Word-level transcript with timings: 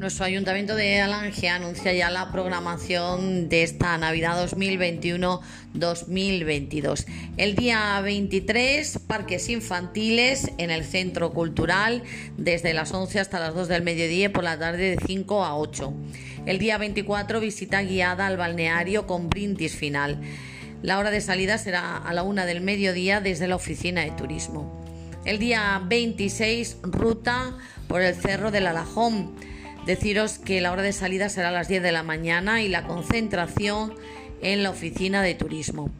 Nuestro 0.00 0.24
Ayuntamiento 0.24 0.74
de 0.76 1.02
Alange 1.02 1.50
anuncia 1.50 1.92
ya 1.92 2.08
la 2.08 2.32
programación 2.32 3.50
de 3.50 3.62
esta 3.62 3.98
Navidad 3.98 4.48
2021-2022. 4.48 7.04
El 7.36 7.54
día 7.54 8.00
23, 8.00 8.98
parques 9.06 9.50
infantiles 9.50 10.52
en 10.56 10.70
el 10.70 10.84
Centro 10.84 11.34
Cultural 11.34 12.02
desde 12.38 12.72
las 12.72 12.94
11 12.94 13.20
hasta 13.20 13.38
las 13.38 13.54
2 13.54 13.68
del 13.68 13.82
mediodía 13.82 14.24
y 14.24 14.30
por 14.30 14.42
la 14.42 14.58
tarde 14.58 14.96
de 14.96 15.06
5 15.06 15.44
a 15.44 15.58
8. 15.58 15.92
El 16.46 16.58
día 16.58 16.78
24, 16.78 17.38
visita 17.38 17.82
guiada 17.82 18.26
al 18.26 18.38
balneario 18.38 19.06
con 19.06 19.28
brindis 19.28 19.76
final. 19.76 20.18
La 20.80 20.98
hora 20.98 21.10
de 21.10 21.20
salida 21.20 21.58
será 21.58 21.98
a 21.98 22.14
la 22.14 22.22
1 22.22 22.46
del 22.46 22.62
mediodía 22.62 23.20
desde 23.20 23.48
la 23.48 23.56
oficina 23.56 24.00
de 24.00 24.12
turismo. 24.12 24.82
El 25.26 25.38
día 25.38 25.82
26, 25.84 26.78
ruta 26.84 27.58
por 27.86 28.00
el 28.00 28.14
Cerro 28.14 28.50
del 28.50 28.66
Alajón 28.66 29.34
Deciros 29.86 30.38
que 30.38 30.60
la 30.60 30.72
hora 30.72 30.82
de 30.82 30.92
salida 30.92 31.28
será 31.28 31.48
a 31.48 31.52
las 31.52 31.68
10 31.68 31.82
de 31.82 31.92
la 31.92 32.02
mañana 32.02 32.62
y 32.62 32.68
la 32.68 32.86
concentración 32.86 33.94
en 34.42 34.62
la 34.62 34.70
oficina 34.70 35.22
de 35.22 35.34
turismo. 35.34 35.90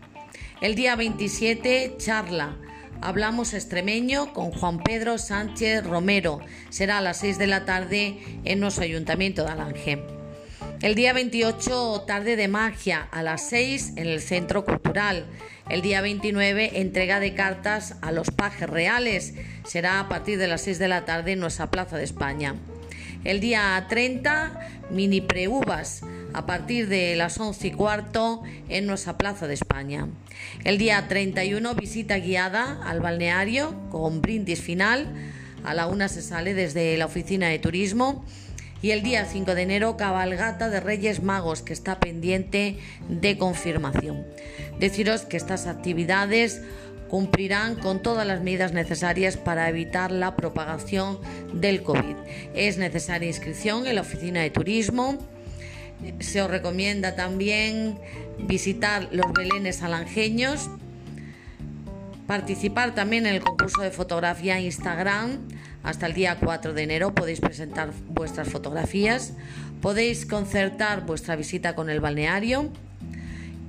El 0.60 0.74
día 0.74 0.96
27, 0.96 1.94
charla. 1.96 2.56
Hablamos 3.00 3.54
extremeño 3.54 4.34
con 4.34 4.50
Juan 4.50 4.82
Pedro 4.82 5.16
Sánchez 5.16 5.84
Romero. 5.84 6.40
Será 6.68 6.98
a 6.98 7.00
las 7.00 7.16
6 7.18 7.38
de 7.38 7.46
la 7.46 7.64
tarde 7.64 8.18
en 8.44 8.60
nuestro 8.60 8.84
ayuntamiento 8.84 9.42
de 9.42 9.50
Alange. 9.50 10.04
El 10.82 10.94
día 10.94 11.14
28, 11.14 12.04
tarde 12.06 12.36
de 12.36 12.48
magia, 12.48 13.08
a 13.10 13.22
las 13.22 13.48
6 13.48 13.94
en 13.96 14.06
el 14.06 14.20
Centro 14.20 14.66
Cultural. 14.66 15.24
El 15.70 15.80
día 15.80 16.02
29, 16.02 16.80
entrega 16.80 17.20
de 17.20 17.34
cartas 17.34 17.96
a 18.02 18.12
los 18.12 18.30
pajes 18.30 18.68
reales. 18.68 19.34
Será 19.64 20.00
a 20.00 20.08
partir 20.08 20.38
de 20.38 20.48
las 20.48 20.60
6 20.62 20.78
de 20.78 20.88
la 20.88 21.06
tarde 21.06 21.32
en 21.32 21.40
nuestra 21.40 21.70
Plaza 21.70 21.96
de 21.96 22.04
España. 22.04 22.54
El 23.22 23.40
día 23.40 23.84
30, 23.88 24.58
mini 24.90 25.20
preuvas 25.20 26.02
a 26.32 26.46
partir 26.46 26.88
de 26.88 27.16
las 27.16 27.38
11 27.38 27.66
y 27.66 27.70
cuarto 27.72 28.42
en 28.70 28.86
nuestra 28.86 29.18
Plaza 29.18 29.46
de 29.46 29.54
España. 29.54 30.08
El 30.64 30.78
día 30.78 31.06
31, 31.06 31.74
visita 31.74 32.18
guiada 32.18 32.80
al 32.82 33.00
balneario 33.00 33.74
con 33.90 34.22
brindis 34.22 34.62
final. 34.62 35.06
A 35.64 35.74
la 35.74 35.86
una 35.86 36.08
se 36.08 36.22
sale 36.22 36.54
desde 36.54 36.96
la 36.96 37.04
oficina 37.04 37.48
de 37.48 37.58
turismo. 37.58 38.24
Y 38.80 38.92
el 38.92 39.02
día 39.02 39.26
5 39.26 39.54
de 39.54 39.62
enero, 39.62 39.98
cabalgata 39.98 40.70
de 40.70 40.80
Reyes 40.80 41.22
Magos, 41.22 41.60
que 41.60 41.74
está 41.74 42.00
pendiente 42.00 42.78
de 43.10 43.36
confirmación. 43.36 44.24
Deciros 44.78 45.26
que 45.26 45.36
estas 45.36 45.66
actividades 45.66 46.62
cumplirán 47.10 47.74
con 47.74 48.00
todas 48.00 48.26
las 48.26 48.40
medidas 48.40 48.72
necesarias 48.72 49.36
para 49.36 49.68
evitar 49.68 50.12
la 50.12 50.36
propagación 50.36 51.18
del 51.52 51.82
COVID. 51.82 52.16
Es 52.54 52.78
necesaria 52.78 53.28
inscripción 53.28 53.86
en 53.86 53.96
la 53.96 54.02
oficina 54.02 54.40
de 54.40 54.50
turismo. 54.50 55.18
Se 56.20 56.40
os 56.40 56.50
recomienda 56.50 57.16
también 57.16 57.98
visitar 58.38 59.08
los 59.10 59.32
belenes 59.32 59.82
alangeños, 59.82 60.70
participar 62.26 62.94
también 62.94 63.26
en 63.26 63.34
el 63.34 63.40
concurso 63.42 63.82
de 63.82 63.90
fotografía 63.90 64.60
Instagram. 64.60 65.48
Hasta 65.82 66.06
el 66.06 66.14
día 66.14 66.38
4 66.38 66.74
de 66.74 66.82
enero 66.82 67.14
podéis 67.14 67.40
presentar 67.40 67.90
vuestras 68.08 68.48
fotografías, 68.48 69.32
podéis 69.82 70.26
concertar 70.26 71.06
vuestra 71.06 71.36
visita 71.36 71.74
con 71.74 71.90
el 71.90 72.00
balneario 72.00 72.70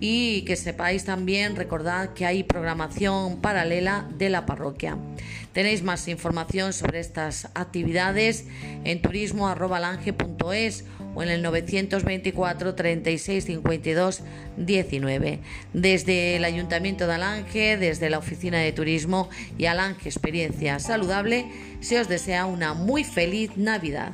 y 0.01 0.41
que 0.41 0.55
sepáis 0.55 1.05
también, 1.05 1.55
recordad 1.55 2.09
que 2.09 2.25
hay 2.25 2.43
programación 2.43 3.39
paralela 3.39 4.09
de 4.17 4.29
la 4.29 4.47
parroquia. 4.47 4.97
Tenéis 5.53 5.83
más 5.83 6.07
información 6.07 6.73
sobre 6.73 6.99
estas 6.99 7.49
actividades 7.53 8.45
en 8.83 8.99
turismo.alange.es 9.01 10.85
o 11.13 11.21
en 11.21 11.29
el 11.29 11.43
924 11.43 12.73
36 12.73 13.45
52 13.45 14.23
19. 14.57 15.39
Desde 15.73 16.35
el 16.35 16.45
Ayuntamiento 16.45 17.05
de 17.05 17.13
Alange, 17.13 17.77
desde 17.77 18.09
la 18.09 18.17
Oficina 18.17 18.57
de 18.57 18.71
Turismo 18.71 19.29
y 19.57 19.65
Alange 19.65 20.09
Experiencia 20.09 20.79
Saludable, 20.79 21.45
se 21.79 21.99
os 21.99 22.07
desea 22.07 22.47
una 22.47 22.73
muy 22.73 23.03
feliz 23.03 23.55
Navidad. 23.55 24.13